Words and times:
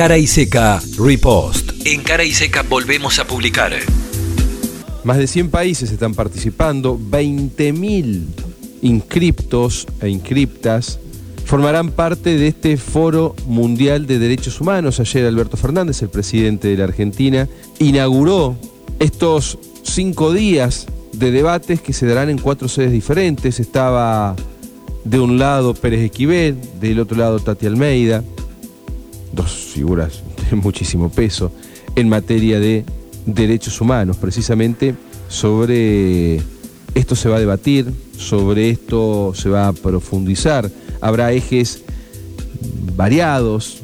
Cara 0.00 0.16
y 0.16 0.26
Seca 0.26 0.80
Repost. 0.98 1.72
En 1.84 2.02
Cara 2.02 2.24
y 2.24 2.32
Seca 2.32 2.62
volvemos 2.62 3.18
a 3.18 3.26
publicar. 3.26 3.74
Más 5.04 5.18
de 5.18 5.26
100 5.26 5.50
países 5.50 5.92
están 5.92 6.14
participando, 6.14 6.98
20.000 6.98 8.22
inscriptos 8.80 9.86
e 10.00 10.08
inscriptas 10.08 10.98
formarán 11.44 11.90
parte 11.90 12.38
de 12.38 12.48
este 12.48 12.78
Foro 12.78 13.36
Mundial 13.44 14.06
de 14.06 14.18
Derechos 14.18 14.62
Humanos. 14.62 15.00
Ayer 15.00 15.26
Alberto 15.26 15.58
Fernández, 15.58 16.00
el 16.00 16.08
presidente 16.08 16.68
de 16.68 16.78
la 16.78 16.84
Argentina, 16.84 17.46
inauguró 17.78 18.56
estos 19.00 19.58
cinco 19.82 20.32
días 20.32 20.86
de 21.12 21.30
debates 21.30 21.82
que 21.82 21.92
se 21.92 22.06
darán 22.06 22.30
en 22.30 22.38
cuatro 22.38 22.68
sedes 22.68 22.92
diferentes. 22.92 23.60
Estaba 23.60 24.34
de 25.04 25.20
un 25.20 25.38
lado 25.38 25.74
Pérez 25.74 26.00
Esquivel, 26.00 26.56
del 26.80 27.00
otro 27.00 27.18
lado 27.18 27.38
Tati 27.38 27.66
Almeida, 27.66 28.24
dos 29.32 29.50
figuras 29.50 30.22
de 30.50 30.56
muchísimo 30.56 31.10
peso 31.10 31.52
en 31.96 32.08
materia 32.08 32.60
de 32.60 32.84
derechos 33.26 33.80
humanos, 33.80 34.16
precisamente 34.16 34.94
sobre 35.28 36.40
esto 36.94 37.14
se 37.14 37.28
va 37.28 37.36
a 37.36 37.40
debatir, 37.40 37.92
sobre 38.16 38.70
esto 38.70 39.32
se 39.34 39.48
va 39.48 39.68
a 39.68 39.72
profundizar, 39.72 40.70
habrá 41.00 41.32
ejes 41.32 41.82
variados 42.96 43.78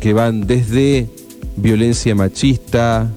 que 0.00 0.12
van 0.12 0.46
desde 0.46 1.08
violencia 1.56 2.14
machista, 2.14 3.10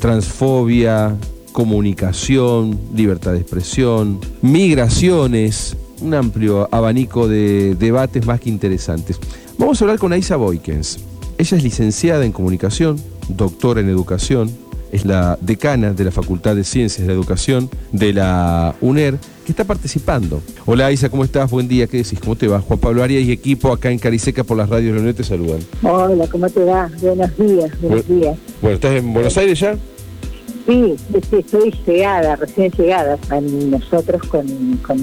transfobia, 0.00 1.16
comunicación, 1.52 2.78
libertad 2.94 3.32
de 3.32 3.38
expresión, 3.38 4.18
migraciones, 4.42 5.76
un 6.00 6.14
amplio 6.14 6.68
abanico 6.72 7.28
de 7.28 7.76
debates 7.76 8.26
más 8.26 8.40
que 8.40 8.50
interesantes. 8.50 9.18
Vamos 9.56 9.80
a 9.80 9.84
hablar 9.84 9.98
con 9.98 10.12
Aisa 10.12 10.36
Boykens. 10.36 10.98
Ella 11.36 11.56
es 11.56 11.64
licenciada 11.64 12.24
en 12.24 12.30
comunicación, 12.30 12.96
doctora 13.28 13.80
en 13.80 13.88
educación, 13.88 14.50
es 14.92 15.04
la 15.04 15.36
decana 15.40 15.92
de 15.92 16.04
la 16.04 16.12
Facultad 16.12 16.54
de 16.54 16.62
Ciencias 16.62 17.00
de 17.00 17.08
la 17.08 17.14
Educación 17.14 17.68
de 17.90 18.12
la 18.12 18.76
UNER, 18.80 19.18
que 19.44 19.50
está 19.50 19.64
participando. 19.64 20.40
Hola 20.64 20.92
Isa, 20.92 21.08
¿cómo 21.08 21.24
estás? 21.24 21.50
Buen 21.50 21.66
día, 21.66 21.88
¿qué 21.88 21.98
decís? 21.98 22.20
¿Cómo 22.20 22.36
te 22.36 22.46
va? 22.46 22.60
Juan 22.60 22.78
Pablo 22.78 23.02
Arias 23.02 23.24
y 23.24 23.32
equipo 23.32 23.72
acá 23.72 23.90
en 23.90 23.98
Cariseca 23.98 24.44
por 24.44 24.56
las 24.56 24.68
radios 24.68 24.92
de 24.92 24.94
la 24.94 25.00
UNER 25.02 25.14
te 25.14 25.24
saludan. 25.24 25.58
Hola, 25.82 26.28
¿cómo 26.28 26.48
te 26.48 26.62
va? 26.62 26.88
Buenos 27.00 27.36
días, 27.36 27.80
buenos 27.80 28.08
días. 28.08 28.38
Bueno, 28.62 28.76
¿estás 28.76 28.92
en 28.94 29.12
Buenos 29.12 29.36
Aires 29.36 29.58
ya? 29.58 29.76
Sí, 30.66 30.94
estoy 31.12 31.74
llegada, 31.86 32.36
recién 32.36 32.70
llegada. 32.72 33.18
Nosotros 33.40 34.22
con, 34.28 34.46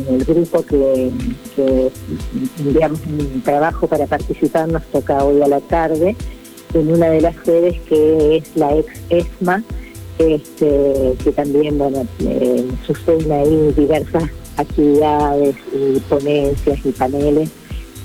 el 0.10 0.26
grupo 0.26 0.64
que, 0.64 1.12
que 1.56 1.92
enviamos 2.60 3.00
un 3.06 3.42
trabajo 3.44 3.88
para 3.88 4.08
participar 4.08 4.68
nos 4.68 4.84
toca 4.86 5.24
hoy 5.24 5.42
a 5.42 5.48
la 5.48 5.60
tarde 5.62 6.16
en 6.74 6.92
una 6.92 7.10
de 7.10 7.22
las 7.22 7.36
sedes 7.44 7.80
que 7.82 8.38
es 8.38 8.56
la 8.56 8.76
ex 8.76 8.88
ESMA, 9.10 9.64
este, 10.18 11.14
que 11.24 11.32
también 11.32 11.78
bueno, 11.78 12.06
eh, 12.20 12.68
suceden 12.86 13.32
ahí 13.32 13.74
diversas 13.76 14.24
actividades 14.58 15.56
y 15.74 16.00
ponencias 16.02 16.80
y 16.86 16.92
paneles, 16.92 17.50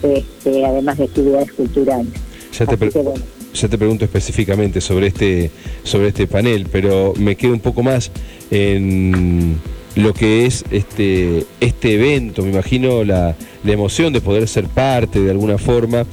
este, 0.02 0.64
además 0.64 0.98
de 0.98 1.04
actividades 1.04 1.52
culturales. 1.52 2.12
Ya 2.52 2.66
te, 2.66 2.76
ya 3.56 3.68
te 3.68 3.78
pregunto 3.78 4.04
específicamente 4.04 4.80
sobre 4.80 5.08
este, 5.08 5.50
sobre 5.82 6.08
este 6.08 6.26
panel, 6.26 6.66
pero 6.70 7.14
me 7.16 7.36
quedo 7.36 7.52
un 7.52 7.60
poco 7.60 7.82
más 7.82 8.10
en 8.50 9.56
lo 9.94 10.12
que 10.12 10.46
es 10.46 10.64
este, 10.70 11.44
este 11.60 11.94
evento, 11.94 12.42
me 12.42 12.50
imagino 12.50 13.02
la, 13.02 13.34
la 13.64 13.72
emoción 13.72 14.12
de 14.12 14.20
poder 14.20 14.46
ser 14.46 14.66
parte 14.66 15.20
de 15.20 15.30
alguna 15.30 15.58
forma 15.58 16.04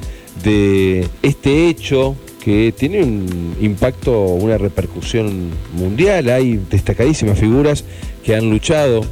de 0.44 1.08
este 1.22 1.68
hecho 1.68 2.16
que 2.44 2.74
tiene 2.78 3.02
un 3.04 3.56
impacto, 3.62 4.22
una 4.26 4.58
repercusión 4.58 5.50
mundial. 5.74 6.30
Hay 6.30 6.60
destacadísimas 6.70 7.40
figuras 7.40 7.86
que 8.24 8.36
han 8.36 8.50
luchado 8.50 9.06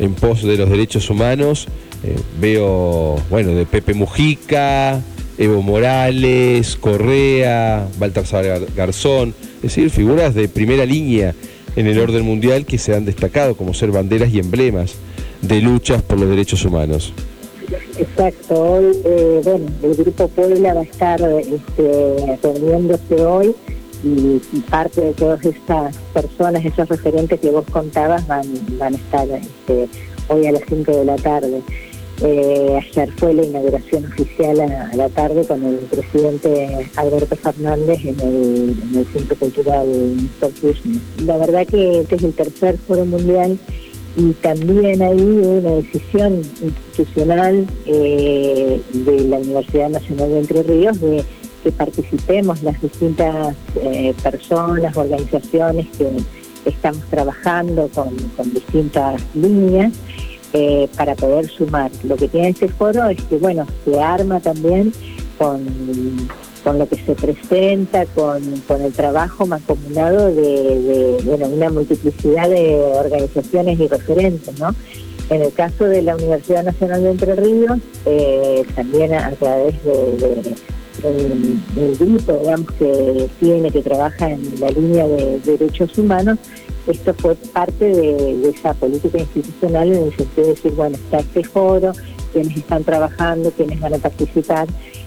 en 0.00 0.14
pos 0.14 0.42
de 0.42 0.56
los 0.56 0.68
derechos 0.68 1.08
humanos. 1.08 1.68
Eh, 2.02 2.16
veo, 2.40 3.16
bueno, 3.30 3.54
de 3.54 3.64
Pepe 3.64 3.94
Mujica, 3.94 5.00
Evo 5.38 5.62
Morales, 5.62 6.76
Correa, 6.76 7.86
Baltasar 7.98 8.66
Garzón, 8.74 9.34
es 9.56 9.62
decir, 9.62 9.90
figuras 9.90 10.34
de 10.34 10.48
primera 10.48 10.84
línea 10.84 11.34
en 11.76 11.86
el 11.86 11.98
orden 11.98 12.24
mundial 12.24 12.66
que 12.66 12.76
se 12.76 12.94
han 12.94 13.04
destacado 13.04 13.56
como 13.56 13.72
ser 13.72 13.92
banderas 13.92 14.32
y 14.32 14.40
emblemas 14.40 14.94
de 15.42 15.60
luchas 15.60 16.02
por 16.02 16.18
los 16.18 16.28
derechos 16.28 16.64
humanos. 16.64 17.12
Exacto, 17.98 18.54
hoy, 18.54 18.96
eh, 19.04 19.40
bueno, 19.44 19.66
el 19.82 19.94
Grupo 19.94 20.28
Puebla 20.28 20.74
va 20.74 20.80
a 20.80 20.84
estar 20.84 21.20
este, 21.20 22.38
reuniéndose 22.42 23.14
hoy 23.14 23.54
y, 24.02 24.40
parte 24.70 25.00
de 25.00 25.12
todas 25.12 25.44
estas 25.44 25.96
personas, 26.14 26.64
esos 26.64 26.88
referentes 26.88 27.38
que 27.40 27.50
vos 27.50 27.64
contabas, 27.70 28.26
van, 28.26 28.46
van 28.78 28.94
a 28.94 28.96
estar 28.96 29.28
este, 29.28 29.88
hoy 30.28 30.46
a 30.46 30.52
las 30.52 30.62
5 30.68 30.90
de 30.90 31.04
la 31.04 31.16
tarde. 31.16 31.62
Eh, 32.20 32.76
ayer 32.76 33.12
fue 33.16 33.32
la 33.32 33.44
inauguración 33.44 34.04
oficial 34.06 34.60
a, 34.60 34.94
la 34.96 35.08
tarde 35.08 35.46
con 35.46 35.64
el 35.64 35.76
presidente 35.76 36.90
Alberto 36.96 37.36
Fernández 37.36 38.00
en 38.04 38.18
el, 38.20 38.76
en 38.90 38.98
el 38.98 39.06
Centro 39.12 39.36
Cultural 39.36 39.86
La 41.24 41.36
verdad 41.36 41.66
que 41.66 42.00
este 42.00 42.16
es 42.16 42.22
el 42.24 42.32
tercer 42.34 42.76
foro 42.78 43.04
mundial 43.06 43.56
y 44.16 44.32
también 44.32 45.00
hay 45.00 45.20
una 45.20 45.70
decisión 45.74 46.42
institucional 46.60 47.66
eh, 47.86 48.80
de 48.92 49.20
la 49.20 49.36
Universidad 49.38 49.90
Nacional 49.90 50.30
de 50.30 50.38
Entre 50.40 50.62
Ríos 50.64 51.00
de 51.00 51.24
que 51.62 51.70
participemos 51.70 52.62
las 52.62 52.80
distintas 52.80 53.54
eh, 53.76 54.12
personas, 54.22 54.96
organizaciones 54.96 55.86
que 55.96 56.08
estamos 56.64 57.02
trabajando 57.10 57.88
con, 57.94 58.16
distintas 58.52 59.22
líneas 59.34 59.92
eh, 60.52 60.88
para 60.96 61.14
poder 61.14 61.48
sumar. 61.48 61.90
Lo 62.04 62.16
que 62.16 62.28
tiene 62.28 62.48
este 62.48 62.68
foro 62.68 63.08
es 63.08 63.22
que, 63.24 63.36
bueno, 63.36 63.66
se 63.84 64.00
arma 64.00 64.40
también 64.40 64.92
con 65.38 66.28
con 66.68 66.78
lo 66.78 66.86
que 66.86 66.96
se 66.96 67.14
presenta, 67.14 68.04
con, 68.06 68.42
el 68.42 68.92
trabajo 68.92 69.46
mancomunado 69.46 70.32
de, 70.34 71.18
bueno, 71.24 71.46
una 71.46 71.70
multiplicidad 71.70 72.48
de 72.50 72.74
organizaciones 72.94 73.80
y 73.80 73.86
referentes, 73.88 74.58
¿no? 74.58 74.74
En 75.30 75.42
el 75.42 75.52
caso 75.52 75.84
de 75.84 76.02
la 76.02 76.16
Universidad 76.16 76.64
Nacional 76.64 77.02
de 77.02 77.10
Entre 77.10 77.36
Ríos, 77.36 77.78
eh, 78.06 78.64
también 78.74 79.14
a 79.14 79.30
través 79.32 79.74
de, 79.84 80.54
del 81.74 81.96
grupo, 81.96 82.38
digamos, 82.38 82.70
que 82.78 83.28
tiene, 83.40 83.70
que 83.70 83.82
trabaja 83.82 84.30
en 84.30 84.60
la 84.60 84.68
línea 84.70 85.06
de 85.06 85.40
derechos 85.40 85.96
humanos, 85.96 86.38
esto 86.88 87.14
fue 87.14 87.34
parte 87.34 87.84
de, 87.84 88.50
esa 88.50 88.74
política 88.74 89.18
institucional 89.18 89.92
en 89.92 90.04
el 90.04 90.16
sentido 90.16 90.48
de 90.48 90.54
decir, 90.54 90.72
bueno, 90.72 90.96
está 90.96 91.18
este 91.18 91.44
foro, 91.44 91.92
quienes 92.32 92.56
están 92.56 92.84
trabajando, 92.84 93.50
quienes 93.52 93.80
van 93.80 93.94
a 93.94 93.98
participar, 93.98 94.66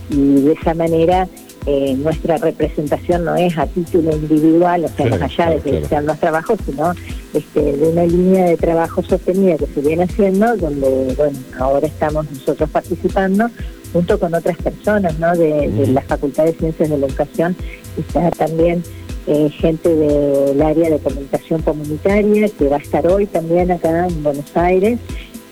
y 0.09 0.41
de 0.41 0.53
esa 0.53 0.73
manera 0.73 1.27
eh, 1.65 1.95
nuestra 1.95 2.37
representación 2.37 3.25
no 3.25 3.35
es 3.35 3.57
a 3.57 3.67
título 3.67 4.11
individual, 4.11 4.85
o 4.85 4.87
sea, 4.89 5.05
más 5.07 5.21
allá 5.21 5.51
de 5.51 5.59
que 5.59 5.85
sean 5.85 6.05
los 6.05 6.19
trabajos, 6.19 6.59
sino 6.65 6.93
este, 7.33 7.77
de 7.77 7.87
una 7.87 8.05
línea 8.05 8.45
de 8.45 8.57
trabajo 8.57 9.03
sostenida 9.03 9.57
que 9.57 9.67
se 9.67 9.81
viene 9.81 10.03
haciendo, 10.03 10.57
donde, 10.57 11.13
bueno, 11.15 11.37
ahora 11.59 11.87
estamos 11.87 12.29
nosotros 12.31 12.69
participando 12.69 13.49
junto 13.93 14.19
con 14.19 14.33
otras 14.33 14.57
personas, 14.57 15.19
¿no? 15.19 15.35
De, 15.35 15.87
la 15.87 16.01
Facultad 16.01 16.45
de 16.45 16.53
Ciencias 16.53 16.89
de 16.89 16.97
la 16.97 17.07
Educación, 17.07 17.55
está 17.97 18.31
también 18.31 18.83
eh, 19.27 19.49
gente 19.49 19.93
del 19.93 20.61
área 20.61 20.89
de 20.89 20.99
comunicación 20.99 21.61
comunitaria, 21.61 22.49
que 22.49 22.67
va 22.67 22.77
a 22.77 22.79
estar 22.79 23.05
hoy 23.07 23.25
también 23.27 23.71
acá 23.71 24.07
en 24.07 24.23
Buenos 24.23 24.55
Aires, 24.55 24.99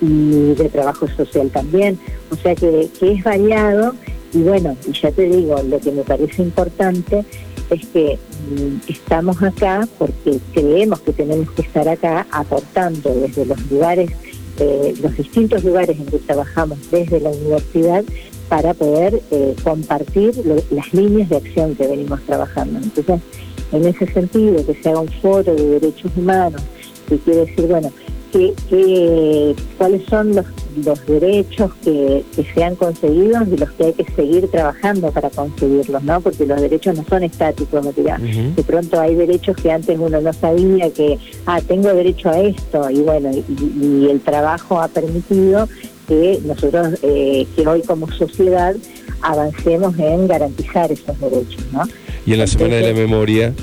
y 0.02 0.54
de 0.54 0.70
trabajo 0.70 1.08
social 1.08 1.50
también, 1.50 2.00
o 2.32 2.36
sea 2.36 2.56
que, 2.56 2.90
es 3.02 3.24
variado 3.24 3.94
y 4.34 4.40
bueno, 4.40 4.78
y 4.88 4.94
ya 4.94 5.12
te 5.12 5.24
digo, 5.24 5.62
lo 5.64 5.80
que 5.80 5.92
me 5.92 6.04
parece 6.04 6.44
importante 6.44 7.26
es 7.70 7.86
que 7.88 8.18
mm, 8.50 8.90
estamos 8.90 9.42
acá 9.42 9.88
porque 9.98 10.40
creemos 10.54 11.02
que 11.02 11.14
tenemos 11.14 11.52
que 11.52 11.64
estar 11.64 11.88
acá 11.88 12.28
aportando 12.32 13.14
desde 13.14 13.46
los 13.46 13.60
lugares, 13.72 14.12
eh, 14.60 14.94
los 15.02 15.18
distintos 15.18 15.64
lugares 15.64 15.98
en 15.98 16.06
que 16.06 16.20
trabajamos 16.20 16.78
desde 16.92 17.20
la 17.20 17.30
universidad 17.30 18.04
para 18.50 18.74
poder 18.74 19.22
eh, 19.32 19.56
compartir 19.64 20.34
las 20.72 20.94
líneas 20.94 21.30
de 21.30 21.38
acción 21.38 21.76
que 21.76 21.88
venimos 21.88 22.22
trabajando. 22.22 22.80
Entonces, 22.80 23.22
en 23.72 23.86
ese 23.86 24.08
sentido, 24.12 24.66
que 24.66 24.74
se 24.76 24.90
haga 24.90 25.02
un 25.02 25.10
foro 25.22 25.56
de 25.56 25.80
derechos 25.80 26.12
humanos, 26.16 26.62
que 27.08 27.18
quiere 27.18 27.46
decir, 27.46 27.68
bueno, 27.68 27.92
que, 28.32 29.56
cuáles 29.78 30.06
son 30.08 30.36
los, 30.36 30.46
los 30.84 31.06
derechos 31.08 31.72
que, 31.84 32.24
se 32.54 32.64
han 32.64 32.76
conseguido 32.76 33.44
y 33.44 33.58
los 33.58 33.72
que 33.72 33.86
hay 33.86 33.94
que 33.94 34.06
seguir 34.14 34.48
trabajando 34.50 35.12
para 35.12 35.30
conseguirlos, 35.30 36.04
¿no? 36.04 36.22
Porque 36.22 36.46
los 36.46 36.62
derechos 36.62 36.96
no 36.96 37.04
son 37.06 37.24
estáticos, 37.24 37.84
¿no? 37.84 37.92
De 37.92 38.64
pronto 38.64 39.00
hay 39.00 39.16
derechos 39.16 39.58
que 39.58 39.72
antes 39.72 39.98
uno 40.00 40.22
no 40.22 40.34
sabía 40.34 40.90
que, 40.92 41.18
ah, 41.46 41.62
tengo 41.62 41.94
derecho 41.94 42.30
a 42.30 42.40
esto, 42.40 42.90
y 42.90 43.02
bueno, 43.02 43.32
y, 43.32 44.08
el 44.10 44.22
trabajo 44.22 44.80
ha 44.82 44.88
permitido 44.88 45.68
que 46.08 46.40
nosotros, 46.44 47.00
eh, 47.04 47.46
que 47.56 47.68
hoy 47.68 47.82
como 47.84 48.10
sociedad 48.12 48.76
avancemos 49.22 49.98
en 50.00 50.28
garantizar 50.28 50.92
esos 50.92 51.20
derechos. 51.20 51.64
¿no? 51.72 51.84
Y 52.30 52.34
en 52.34 52.40
la 52.42 52.46
Semana 52.46 52.76
de 52.76 52.84
la 52.84 52.94
Memoria, 52.94 53.56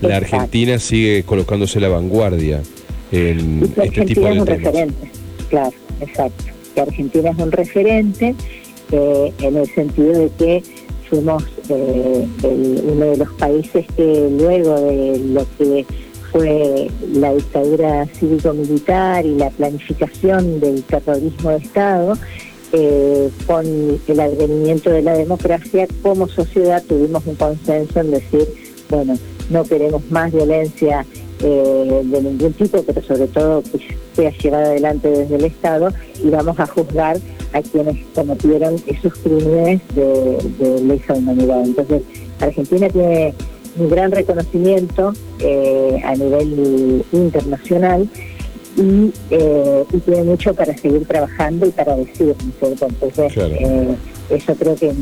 la 0.00 0.16
Argentina 0.16 0.80
sigue 0.80 1.22
colocándose 1.22 1.78
la 1.78 1.88
vanguardia 1.88 2.60
en 3.12 3.72
este 3.76 4.04
tipo 4.04 4.22
de 4.22 4.32
es 4.32 4.38
un 4.40 4.44
temas. 4.46 4.62
referente, 4.64 5.10
claro, 5.48 5.72
exacto. 6.00 6.44
Que 6.74 6.80
Argentina 6.80 7.30
es 7.30 7.38
un 7.38 7.52
referente 7.52 8.34
eh, 8.90 9.32
en 9.38 9.56
el 9.56 9.66
sentido 9.68 10.10
de 10.10 10.30
que 10.36 10.62
fuimos 11.08 11.44
eh, 11.68 12.26
uno 12.42 13.06
de 13.06 13.16
los 13.16 13.28
países 13.34 13.86
que 13.96 14.28
luego 14.40 14.80
de 14.80 15.18
lo 15.32 15.46
que 15.56 15.86
fue 16.32 16.90
la 17.12 17.32
dictadura 17.32 18.06
cívico-militar 18.06 19.24
y 19.24 19.36
la 19.36 19.50
planificación 19.50 20.58
del 20.58 20.82
terrorismo 20.82 21.50
de 21.50 21.58
Estado, 21.58 22.18
eh, 22.72 23.30
con 23.46 23.66
el 23.66 24.20
advenimiento 24.20 24.90
de 24.90 25.02
la 25.02 25.14
democracia, 25.14 25.86
como 26.02 26.28
sociedad 26.28 26.82
tuvimos 26.86 27.26
un 27.26 27.34
consenso 27.34 28.00
en 28.00 28.10
decir, 28.12 28.48
bueno, 28.88 29.16
no 29.50 29.64
queremos 29.64 30.02
más 30.10 30.32
violencia 30.32 31.04
eh, 31.42 32.02
de 32.04 32.22
ningún 32.22 32.52
tipo, 32.52 32.82
pero 32.82 33.02
sobre 33.02 33.26
todo 33.28 33.62
que 33.62 33.80
sea 34.14 34.30
llevada 34.30 34.66
adelante 34.66 35.08
desde 35.08 35.36
el 35.36 35.44
Estado 35.44 35.88
y 36.22 36.30
vamos 36.30 36.58
a 36.60 36.66
juzgar 36.66 37.18
a 37.52 37.62
quienes 37.62 38.04
cometieron 38.14 38.76
esos 38.86 39.14
crímenes 39.14 39.80
de, 39.94 40.38
de 40.58 40.80
lesa 40.82 41.14
humanidad. 41.14 41.62
Entonces, 41.64 42.02
Argentina 42.40 42.88
tiene 42.88 43.34
un 43.76 43.88
gran 43.88 44.10
reconocimiento 44.10 45.12
eh, 45.38 46.00
a 46.04 46.14
nivel 46.14 47.04
internacional 47.12 48.08
y, 48.76 49.12
eh, 49.30 49.84
y, 49.92 49.98
tiene 49.98 50.24
mucho 50.24 50.54
para 50.54 50.76
seguir 50.76 51.06
trabajando 51.06 51.66
y 51.66 51.70
para 51.70 51.96
decir, 51.96 52.34
Entonces, 52.60 53.32
eh, 53.36 53.94
eso 54.30 54.54
creo 54.54 54.74
que 54.76 54.92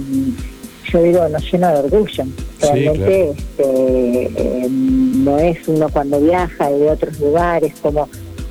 yo 0.92 1.02
digo, 1.02 1.28
nos 1.28 1.52
llena 1.52 1.72
de 1.72 1.78
orgullo. 1.80 2.24
Realmente 2.60 3.30
este, 3.30 4.24
eh, 4.24 4.68
no 4.70 5.38
es 5.38 5.68
uno 5.68 5.88
cuando 5.90 6.20
viaja 6.20 6.70
de 6.70 6.90
otros 6.90 7.18
lugares 7.20 7.74
como, 7.82 8.08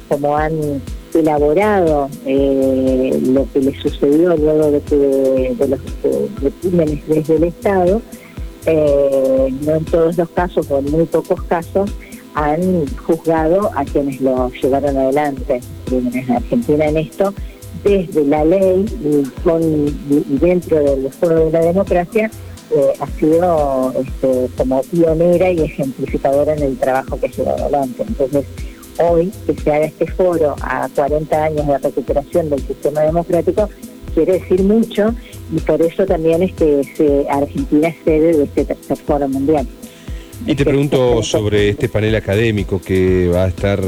como 0.07 0.37
han 0.37 0.81
elaborado 1.13 2.09
eh, 2.25 3.19
lo 3.25 3.51
que 3.51 3.59
le 3.59 3.81
sucedió 3.81 4.37
luego 4.37 4.71
de, 4.71 4.81
que, 4.81 4.95
de 5.57 5.67
los 5.67 5.79
crímenes 6.61 7.07
desde 7.07 7.35
el 7.37 7.43
Estado, 7.45 8.01
eh, 8.65 9.53
no 9.61 9.75
en 9.75 9.85
todos 9.85 10.17
los 10.17 10.29
casos 10.29 10.69
o 10.69 10.79
en 10.79 10.91
muy 10.91 11.05
pocos 11.05 11.41
casos 11.43 11.89
han 12.37 12.85
juzgado 12.97 13.71
a 13.75 13.83
quienes 13.83 14.21
lo 14.21 14.51
llevaron 14.51 14.95
adelante. 14.95 15.59
En 15.91 16.31
Argentina 16.31 16.85
en 16.85 16.97
esto 16.97 17.33
desde 17.83 18.25
la 18.25 18.45
ley 18.45 18.85
y, 19.03 19.23
con, 19.41 19.61
dentro 20.39 20.77
del 20.77 21.11
juego 21.19 21.45
de 21.45 21.51
la 21.51 21.59
democracia 21.61 22.29
eh, 22.75 22.93
ha 22.99 23.07
sido 23.19 23.91
este, 23.99 24.49
como 24.55 24.81
pionera 24.83 25.49
y 25.49 25.61
ejemplificadora 25.61 26.53
en 26.53 26.61
el 26.61 26.77
trabajo 26.77 27.19
que 27.19 27.29
lleva 27.29 27.53
adelante. 27.53 28.03
Entonces, 28.07 28.45
hoy 28.99 29.31
que 29.47 29.55
se 29.55 29.73
haga 29.73 29.85
este 29.85 30.05
foro 30.05 30.55
a 30.61 30.87
40 30.93 31.43
años 31.43 31.65
de 31.65 31.77
recuperación 31.79 32.51
del 32.51 32.59
sistema 32.67 33.01
democrático 33.01 33.67
quiere 34.13 34.33
decir 34.33 34.61
mucho 34.63 35.15
y 35.51 35.59
por 35.61 35.81
eso 35.81 36.05
también 36.05 36.43
es 36.43 36.53
que 36.53 37.25
Argentina 37.31 37.87
es 37.87 37.95
sede 38.03 38.37
de 38.37 38.43
este 38.43 38.65
tercer 38.65 38.97
foro 38.97 39.27
mundial. 39.27 39.67
Y 40.45 40.55
te 40.55 40.63
pregunto 40.63 41.23
sobre 41.23 41.69
este 41.69 41.89
panel 41.89 42.15
académico 42.15 42.81
que 42.81 43.27
va 43.27 43.45
a 43.45 43.47
estar 43.47 43.81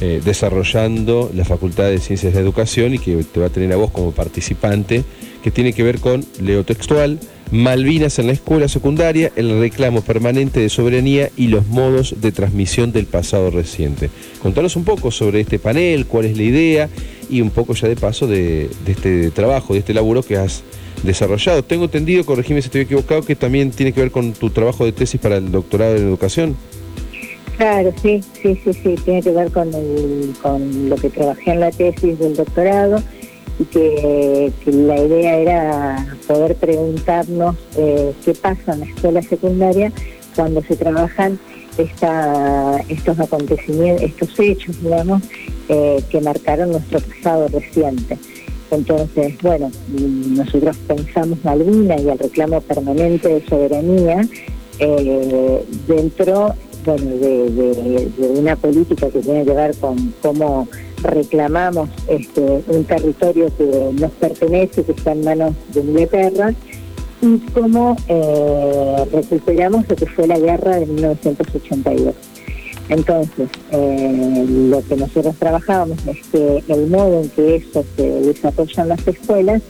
eh, 0.00 0.20
desarrollando 0.24 1.30
la 1.34 1.44
Facultad 1.44 1.84
de 1.84 1.98
Ciencias 2.00 2.34
de 2.34 2.40
Educación 2.40 2.94
y 2.94 2.98
que 2.98 3.16
te 3.24 3.40
va 3.40 3.46
a 3.46 3.50
tener 3.50 3.72
a 3.72 3.76
vos 3.76 3.90
como 3.90 4.12
participante, 4.12 5.04
que 5.42 5.50
tiene 5.50 5.72
que 5.72 5.82
ver 5.82 6.00
con, 6.00 6.24
leo 6.40 6.64
textual, 6.64 7.18
Malvinas 7.52 8.18
en 8.18 8.26
la 8.26 8.32
escuela 8.32 8.66
secundaria, 8.66 9.30
el 9.36 9.60
reclamo 9.60 10.02
permanente 10.02 10.58
de 10.58 10.68
soberanía 10.68 11.30
y 11.36 11.46
los 11.46 11.66
modos 11.68 12.16
de 12.20 12.32
transmisión 12.32 12.90
del 12.90 13.06
pasado 13.06 13.50
reciente. 13.50 14.10
Contanos 14.42 14.74
un 14.74 14.84
poco 14.84 15.12
sobre 15.12 15.40
este 15.40 15.60
panel, 15.60 16.06
cuál 16.06 16.24
es 16.24 16.36
la 16.36 16.42
idea 16.42 16.88
y 17.30 17.40
un 17.40 17.50
poco 17.50 17.74
ya 17.74 17.86
de 17.86 17.94
paso 17.94 18.26
de, 18.26 18.68
de 18.84 18.92
este 18.92 19.30
trabajo, 19.30 19.74
de 19.74 19.78
este 19.78 19.94
laburo 19.94 20.24
que 20.24 20.36
has 20.36 20.64
desarrollado. 21.02 21.62
Tengo 21.62 21.84
entendido, 21.84 22.24
corregime 22.24 22.62
si 22.62 22.66
estoy 22.66 22.82
equivocado, 22.82 23.22
que 23.22 23.36
también 23.36 23.70
tiene 23.70 23.92
que 23.92 24.00
ver 24.00 24.10
con 24.10 24.32
tu 24.32 24.50
trabajo 24.50 24.84
de 24.84 24.92
tesis 24.92 25.20
para 25.20 25.36
el 25.36 25.50
doctorado 25.50 25.96
en 25.96 26.02
educación. 26.02 26.56
Claro, 27.56 27.92
sí, 28.02 28.20
sí, 28.42 28.60
sí, 28.62 28.72
sí, 28.74 28.94
tiene 29.04 29.22
que 29.22 29.30
ver 29.30 29.50
con, 29.50 29.72
el, 29.72 30.34
con 30.42 30.90
lo 30.90 30.96
que 30.96 31.08
trabajé 31.08 31.52
en 31.52 31.60
la 31.60 31.70
tesis 31.70 32.18
del 32.18 32.36
doctorado 32.36 33.02
y 33.58 33.64
que, 33.64 34.52
la 34.66 34.98
idea 34.98 35.38
era 35.38 36.18
poder 36.26 36.54
preguntarnos 36.56 37.56
eh, 37.78 38.12
qué 38.24 38.34
pasa 38.34 38.74
en 38.74 38.80
la 38.80 38.86
escuela 38.86 39.22
secundaria 39.22 39.90
cuando 40.34 40.60
se 40.62 40.76
trabajan 40.76 41.38
esta, 41.78 42.78
estos 42.88 43.18
acontecimientos, 43.18 44.02
estos 44.02 44.38
hechos, 44.38 44.82
digamos, 44.82 45.22
eh, 45.68 46.02
que 46.10 46.20
marcaron 46.20 46.72
nuestro 46.72 47.00
pasado 47.00 47.48
reciente. 47.48 48.18
Entonces, 48.70 49.34
bueno, 49.42 49.70
nosotros 49.88 50.76
pensamos 50.88 51.38
Malvinas 51.44 52.02
y 52.02 52.08
el 52.08 52.18
reclamo 52.18 52.60
permanente 52.60 53.28
de 53.28 53.46
soberanía 53.46 54.22
eh, 54.78 55.64
dentro 55.86 56.54
bueno, 56.84 57.10
de, 57.16 58.10
una 58.38 58.56
política 58.56 59.08
que 59.10 59.20
tiene 59.20 59.44
que 59.44 59.52
ver 59.52 59.76
con 59.76 60.14
cómo 60.22 60.68
reclamamos 61.02 61.88
este, 62.08 62.62
un 62.68 62.84
territorio 62.84 63.50
que 63.56 63.90
nos 64.00 64.10
pertenece, 64.12 64.84
que 64.84 64.92
está 64.92 65.12
en 65.12 65.24
manos 65.24 65.54
de 65.72 65.80
Inglaterra, 65.80 66.54
y 67.22 67.38
cómo 67.52 67.96
eh, 68.08 69.04
recuperamos 69.12 69.88
lo 69.88 69.96
que 69.96 70.06
fue 70.06 70.26
la 70.26 70.38
guerra 70.38 70.76
de 70.76 70.86
1982. 70.86 72.14
Entonces, 72.88 73.48
eh, 73.72 74.46
lo 74.48 74.82
que 74.86 74.96
nosotros 74.96 75.34
trabajábamos 75.38 75.98
es 76.06 76.18
que 76.28 76.62
el 76.68 76.86
modo 76.86 77.22
en 77.22 77.28
que 77.30 77.56
eso 77.56 77.84
se 77.96 78.02
desarrolla 78.02 78.82
en 78.82 78.88
las 78.88 79.08
escuelas 79.08 79.62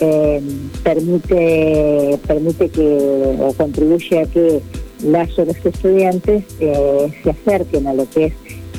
eh, 0.00 0.40
permite, 0.82 2.18
permite 2.26 2.68
que 2.68 3.36
o 3.40 3.52
contribuye 3.54 4.20
a 4.20 4.26
que 4.26 4.60
las 5.04 5.36
o 5.38 5.44
los 5.44 5.56
estudiantes 5.64 6.44
eh, 6.60 7.12
se 7.22 7.30
acerquen 7.30 7.86
a 7.86 7.94
lo 7.94 8.08
que 8.08 8.26
es 8.26 8.34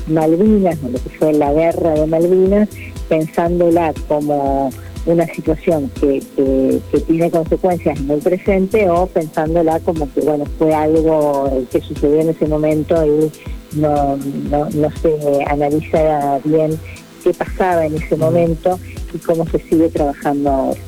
Malvinas 0.06 0.78
o 0.84 0.88
lo 0.88 0.98
que 0.98 1.10
fue 1.18 1.32
la 1.32 1.52
guerra 1.52 1.90
de 1.94 2.06
Malvinas, 2.06 2.68
pensándola 3.08 3.94
como 4.08 4.70
una 5.06 5.26
situación 5.26 5.90
que, 6.00 6.22
tiene 7.06 7.30
consecuencias 7.30 8.00
en 8.00 8.10
el 8.10 8.20
presente 8.20 8.88
o 8.88 9.06
pensándola 9.06 9.78
como 9.80 10.10
que 10.12 10.20
bueno 10.22 10.46
fue 10.58 10.74
algo 10.74 11.66
que 11.70 11.80
sucedió 11.80 12.20
en 12.20 12.30
ese 12.30 12.46
momento 12.46 13.04
y 13.04 13.30
no, 13.74 14.16
no, 14.50 14.68
no 14.70 14.90
se 15.02 15.44
analiza 15.46 16.38
bien 16.44 16.78
qué 17.22 17.32
pasaba 17.32 17.86
en 17.86 17.96
ese 17.96 18.16
momento 18.16 18.78
y 19.12 19.18
cómo 19.18 19.46
se 19.48 19.58
sigue 19.60 19.88
trabajando 19.88 20.50
ahora. 20.50 20.80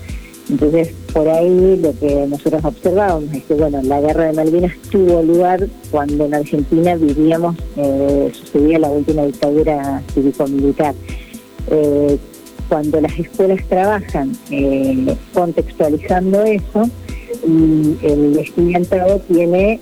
Entonces, 0.48 0.94
por 1.12 1.28
ahí 1.28 1.76
lo 1.82 1.98
que 1.98 2.26
nosotros 2.28 2.64
observábamos 2.64 3.32
es 3.34 3.42
que, 3.44 3.54
bueno, 3.54 3.82
la 3.82 4.00
guerra 4.00 4.26
de 4.26 4.32
Malvinas 4.32 4.72
tuvo 4.90 5.22
lugar 5.22 5.66
cuando 5.90 6.26
en 6.26 6.34
Argentina 6.34 6.94
vivíamos, 6.94 7.56
eh, 7.76 8.30
sucedía 8.32 8.78
la 8.78 8.88
última 8.88 9.22
dictadura 9.22 10.02
cívico-militar. 10.14 10.94
Eh, 11.68 12.16
cuando 12.68 13.00
las 13.00 13.18
escuelas 13.18 13.60
trabajan 13.68 14.36
eh, 14.50 15.16
contextualizando 15.32 16.44
eso, 16.44 16.88
y 17.44 17.96
el 18.02 18.38
estudiantado 18.38 19.20
tiene 19.28 19.78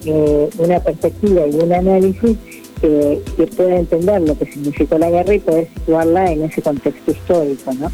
una 0.59 0.81
perspectiva 0.81 1.47
y 1.47 1.55
un 1.55 1.73
análisis 1.73 2.37
que, 2.81 3.21
que 3.37 3.47
puede 3.49 3.77
entender 3.77 4.23
lo 4.23 4.37
que 4.37 4.47
significó 4.47 4.99
la 4.99 5.11
guerra 5.11 5.35
y 5.35 5.39
poder 5.41 5.69
situarla 5.75 6.33
en 6.33 6.45
ese 6.45 6.63
contexto 6.63 7.11
histórico, 7.11 7.73
¿no? 7.75 7.91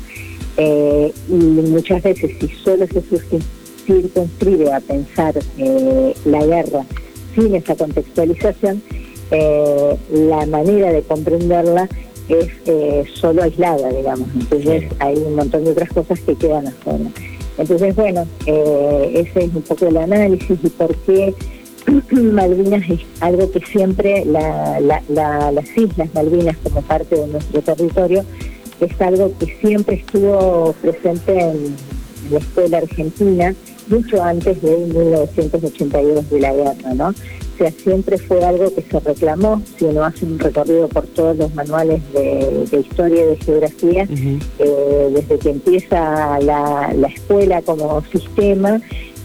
Eh, 0.56 1.12
y 1.28 1.32
muchas 1.32 2.02
veces 2.02 2.32
si 2.38 2.48
solo 2.48 2.86
se 2.86 3.02
circunscribe 3.86 4.72
a 4.72 4.80
pensar 4.80 5.34
eh, 5.56 6.14
la 6.26 6.44
guerra 6.44 6.84
sin 7.34 7.54
esa 7.54 7.74
contextualización, 7.76 8.82
eh, 9.30 9.96
la 10.12 10.44
manera 10.46 10.92
de 10.92 11.02
comprenderla 11.02 11.88
es 12.28 12.48
solo 13.14 13.42
aislada, 13.42 13.88
digamos. 13.88 14.28
Entonces 14.34 14.84
hay 14.98 15.16
un 15.16 15.34
montón 15.34 15.64
de 15.64 15.70
otras 15.70 15.88
cosas 15.88 16.20
que 16.20 16.34
quedan 16.36 16.68
afuera. 16.68 17.10
Entonces, 17.58 17.96
bueno, 17.96 18.26
ese 18.46 19.44
es 19.44 19.54
un 19.54 19.62
poco 19.62 19.86
el 19.86 19.96
análisis 19.96 20.58
y 20.62 20.68
por 20.68 20.94
qué 20.98 21.34
Malvinas 22.32 22.88
es 22.88 23.00
algo 23.20 23.50
que 23.50 23.60
siempre 23.66 24.24
las 24.24 25.76
Islas 25.76 26.08
Malvinas 26.14 26.56
como 26.62 26.82
parte 26.82 27.16
de 27.16 27.26
nuestro 27.26 27.62
territorio 27.62 28.24
es 28.80 29.00
algo 29.00 29.32
que 29.38 29.46
siempre 29.60 29.96
estuvo 29.96 30.74
presente 30.80 31.38
en 31.38 31.76
la 32.30 32.38
escuela 32.38 32.78
argentina, 32.78 33.54
mucho 33.88 34.22
antes 34.22 34.60
de 34.62 34.76
1982 34.78 36.30
de 36.30 36.40
la 36.40 36.52
guerra, 36.52 36.94
¿no? 36.94 37.08
O 37.08 37.62
sea, 37.62 37.70
siempre 37.72 38.16
fue 38.16 38.42
algo 38.42 38.74
que 38.74 38.80
se 38.80 39.00
reclamó, 39.00 39.60
si 39.76 39.84
uno 39.84 40.04
hace 40.04 40.24
un 40.24 40.38
recorrido 40.38 40.88
por 40.88 41.06
todos 41.08 41.36
los 41.36 41.54
manuales 41.54 42.00
de, 42.14 42.66
historia 42.72 43.22
y 43.22 43.26
de 43.26 43.36
geografía, 43.36 44.08
eh, 44.58 45.10
desde 45.12 45.38
que 45.38 45.50
empieza 45.50 46.40
la, 46.40 46.90
escuela 47.14 47.60
como 47.60 48.02
sistema, 48.10 48.80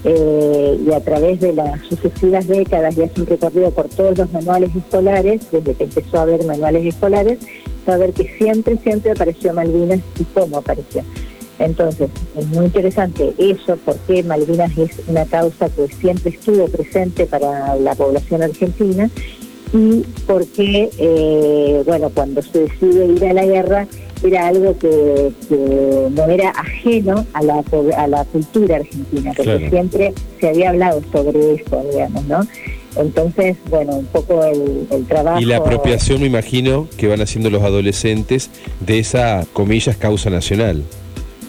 eh, 0.08 0.80
y 0.86 0.94
a 0.94 1.00
través 1.00 1.40
de 1.40 1.52
las 1.52 1.82
sucesivas 1.82 2.48
décadas 2.48 2.96
y 2.96 3.02
hace 3.02 3.22
un 3.22 3.26
recorrido 3.26 3.72
por 3.72 3.90
todos 3.90 4.16
los 4.16 4.32
manuales 4.32 4.70
escolares, 4.76 5.42
desde 5.52 5.74
que 5.74 5.86
empezó 5.86 6.20
a 6.20 6.22
haber 6.22 6.46
manuales 6.46 6.86
escolares, 6.86 7.40
saber 7.88 8.14
que 8.14 8.30
siempre, 8.38 8.78
siempre 8.78 9.12
apareció 9.12 9.52
Malvinas 9.54 10.02
y 10.20 10.24
cómo 10.26 10.58
apareció. 10.58 11.02
Entonces, 11.58 12.10
es 12.38 12.48
muy 12.48 12.66
interesante 12.66 13.34
eso, 13.40 13.80
porque 13.84 14.22
Malvinas 14.22 14.78
es 14.78 14.92
una 15.08 15.26
causa 15.26 15.70
que 15.70 15.88
siempre 15.88 16.30
estuvo 16.32 16.68
presente 16.68 17.26
para 17.26 17.76
la 17.78 17.96
población 17.96 18.44
argentina 18.44 19.10
y 19.74 20.04
porque, 20.28 20.90
eh, 21.00 21.82
bueno, 21.84 22.12
cuando 22.14 22.44
se 22.44 22.60
decide 22.60 23.08
ir 23.08 23.26
a 23.26 23.34
la 23.34 23.46
guerra, 23.46 23.88
era 24.24 24.48
algo 24.48 24.78
que, 24.78 25.32
no 26.12 26.26
era 26.26 26.50
ajeno 26.52 27.26
a 27.34 27.44
la, 27.44 27.64
a 27.98 28.08
la 28.08 28.26
cultura 28.26 28.78
argentina, 28.78 29.34
porque 29.36 29.70
siempre 29.70 30.14
se 30.40 30.50
había 30.50 30.70
hablado 30.70 31.02
sobre 31.12 31.56
eso, 31.56 31.84
digamos, 31.92 32.26
¿no? 32.26 32.42
Entonces, 32.98 33.58
bueno, 33.70 33.98
un 33.98 34.06
poco 34.06 34.44
el, 34.46 34.88
el, 34.90 35.06
trabajo... 35.06 35.42
Y 35.42 35.46
la 35.46 35.58
apropiación, 35.58 36.22
me 36.22 36.28
imagino, 36.28 36.88
que 36.98 37.08
van 37.08 37.22
haciendo 37.22 37.50
los 37.50 37.62
adolescentes 37.62 38.50
de 38.80 39.00
esa, 39.00 39.46
comillas, 39.52 39.98
causa 39.98 40.30
nacional. 40.30 40.84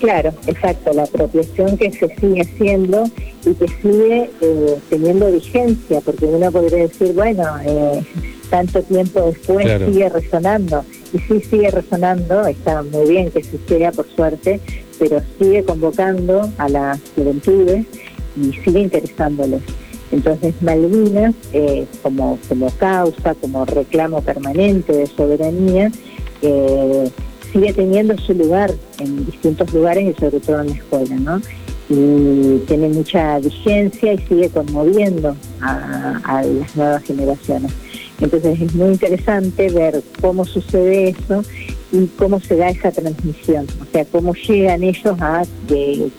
Claro, 0.00 0.32
exacto, 0.46 0.92
la 0.92 1.04
apropiación 1.04 1.76
que 1.78 1.90
se 1.90 2.08
sigue 2.16 2.42
haciendo 2.42 3.04
y 3.44 3.54
que 3.54 3.68
sigue 3.80 4.30
eh, 4.40 4.76
teniendo 4.90 5.30
vigencia, 5.32 6.00
porque 6.04 6.26
uno 6.26 6.50
podría 6.52 6.78
decir, 6.78 7.12
bueno, 7.14 7.44
eh, 7.64 8.02
tanto 8.50 8.82
tiempo 8.82 9.22
después 9.22 9.66
sigue 9.86 10.08
resonando, 10.08 10.84
y 11.16 11.18
sí 11.20 11.40
sigue 11.40 11.70
resonando, 11.70 12.46
está 12.46 12.82
muy 12.82 13.08
bien 13.08 13.30
que 13.30 13.42
se 13.42 13.58
siga 13.66 13.90
por 13.92 14.06
suerte, 14.14 14.60
pero 14.98 15.22
sigue 15.38 15.64
convocando 15.64 16.50
a 16.58 16.68
las 16.68 17.00
juventudes 17.14 17.86
y 18.36 18.52
sigue 18.52 18.80
interesándoles. 18.80 19.62
Entonces 20.12 20.54
Malvinas, 20.60 21.34
eh, 21.52 21.86
como, 22.02 22.38
como 22.48 22.70
causa, 22.72 23.34
como 23.34 23.64
reclamo 23.64 24.20
permanente 24.20 24.92
de 24.92 25.06
soberanía, 25.06 25.90
eh, 26.42 27.10
sigue 27.52 27.72
teniendo 27.72 28.16
su 28.18 28.34
lugar 28.34 28.72
en 28.98 29.24
distintos 29.26 29.72
lugares 29.72 30.04
y 30.04 30.20
sobre 30.20 30.40
todo 30.40 30.60
en 30.60 30.68
la 30.68 30.74
escuela, 30.74 31.16
¿no? 31.16 31.40
Y 31.88 32.58
tiene 32.66 32.88
mucha 32.88 33.38
vigencia 33.38 34.12
y 34.12 34.18
sigue 34.18 34.50
conmoviendo 34.50 35.36
a, 35.60 36.42
las 36.44 36.76
nuevas 36.76 37.02
generaciones. 37.04 37.72
Entonces 38.20 38.60
es 38.60 38.74
muy 38.74 38.88
interesante 38.92 39.68
ver 39.70 40.02
cómo 40.20 40.44
sucede 40.44 41.10
eso 41.10 41.42
y 41.92 42.06
cómo 42.18 42.40
se 42.40 42.56
da 42.56 42.70
esa 42.70 42.90
transmisión, 42.90 43.66
o 43.80 43.84
sea, 43.92 44.04
cómo 44.06 44.34
llegan 44.34 44.82
ellos 44.82 45.16
a 45.20 45.44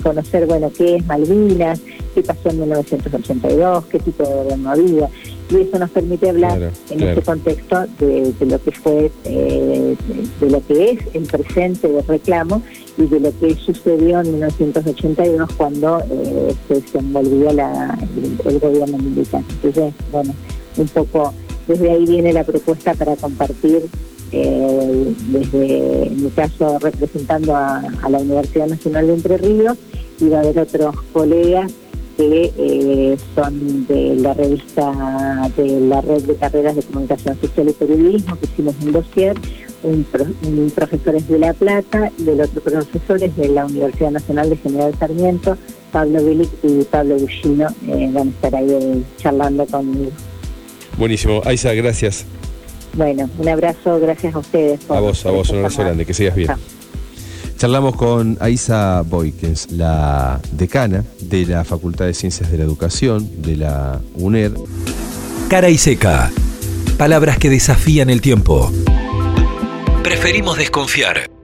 conocer, 0.02 0.46
bueno, 0.46 0.72
qué 0.76 0.96
es 0.96 1.06
Malvinas, 1.06 1.82
qué 2.16 2.22
pasó 2.24 2.50
en 2.50 2.62
1982, 2.62 3.86
qué 3.86 4.00
tipo 4.00 4.24
de 4.24 4.34
gobierno 4.34 4.72
había. 4.72 5.10
Y 5.50 5.62
eso 5.62 5.80
nos 5.80 5.90
permite 5.92 6.30
hablar 6.30 6.72
en 6.90 7.02
este 7.02 7.22
contexto 7.22 7.86
de, 8.00 8.34
lo 8.42 8.62
que 8.62 8.72
fue, 8.72 9.12
eh, 9.24 9.96
de, 10.42 10.50
lo 10.50 10.66
que 10.68 10.92
es 10.92 11.00
el 11.14 11.24
presente 11.24 11.88
de 11.88 12.02
reclamo 12.02 12.62
y 12.98 13.04
de 13.04 13.20
lo 13.20 13.40
que 13.40 13.56
sucedió 13.56 14.20
en 14.22 14.32
1982 14.34 15.50
cuando 15.56 16.04
eh, 16.12 16.54
se 16.68 16.82
desenvolvió 16.82 17.54
la, 17.54 17.98
el, 18.46 18.60
gobierno 18.60 18.98
militar. 18.98 19.42
Entonces, 19.64 19.94
bueno, 20.12 20.34
un 20.76 20.88
poco 20.90 21.34
desde 21.68 21.92
ahí 21.92 22.06
viene 22.06 22.34
la 22.34 22.44
propuesta 22.44 22.94
para 22.94 23.16
compartir, 23.16 23.86
eh, 24.32 25.14
desde 25.30 26.10
mi 26.12 26.30
caso 26.32 26.80
representando 26.80 27.56
a, 27.56 27.84
la 28.10 28.18
Universidad 28.18 28.68
Nacional 28.68 29.08
de 29.08 29.14
Entre 29.14 29.38
Ríos, 29.38 29.78
y 30.20 30.30
va 30.30 30.38
a 30.38 30.42
haber 30.42 30.60
otros 30.60 30.96
colegas 31.14 31.72
que 32.18 32.52
eh, 32.58 33.18
son 33.36 33.86
de 33.86 34.16
la 34.16 34.34
revista 34.34 35.52
de 35.56 35.80
la 35.82 36.02
red 36.02 36.24
de 36.24 36.36
carreras 36.36 36.76
de 36.76 36.82
comunicación 36.82 37.40
social 37.40 37.70
y 37.70 37.74
periodismo, 37.74 38.40
que 38.40 38.46
hicimos 38.46 38.76
un 38.82 38.92
dossier, 38.92 39.36
un, 39.84 40.06
es 41.16 41.28
de 41.28 41.40
La 41.40 41.54
Plata 41.54 42.12
y 42.18 42.30
el 42.30 42.42
otro 42.42 42.62
profesor 42.62 43.24
es 43.24 43.36
de 43.38 43.50
la 43.50 43.66
Universidad 43.66 44.12
Nacional 44.12 44.50
de 44.50 44.58
General 44.58 44.94
Sarmiento, 44.98 45.58
Pablo 45.92 46.24
Bilic 46.24 46.50
y 46.64 46.84
Pablo 46.84 47.18
Bullino, 47.18 47.68
eh, 47.88 48.10
van 48.12 48.28
a 48.28 48.32
estar 48.32 48.56
ahí 48.56 48.72
eh, 48.72 49.04
charlando 49.18 49.66
conmigo. 49.68 50.12
Buenísimo. 50.98 51.42
Aisa, 51.46 51.74
gracias. 51.74 52.26
Bueno, 52.94 53.30
un 53.38 53.48
abrazo, 53.48 54.00
gracias 54.00 54.34
a 54.34 54.40
ustedes. 54.40 54.80
a 54.90 55.00
vos, 55.00 55.26
a 55.26 55.32
vos, 55.32 55.50
un 55.50 55.58
abrazo 55.58 55.84
grande, 55.84 56.06
que 56.06 56.14
sigas 56.14 56.36
bien. 56.36 56.50
Charlamos 57.58 57.96
con 57.96 58.38
Aisa 58.40 59.02
Boykens, 59.02 59.72
la 59.72 60.40
decana 60.52 61.04
de 61.22 61.46
la 61.46 61.64
Facultad 61.64 62.06
de 62.06 62.14
Ciencias 62.14 62.52
de 62.52 62.58
la 62.58 62.64
Educación 62.64 63.42
de 63.42 63.58
la 63.58 64.00
UNER. 64.16 64.52
Cara 65.50 65.70
y 65.70 65.78
seca. 65.78 66.32
Palabras 66.98 67.38
que 67.38 67.50
desafían 67.50 68.10
el 68.10 68.22
tiempo. 68.22 68.72
Preferimos 70.04 70.58
desconfiar. 70.58 71.37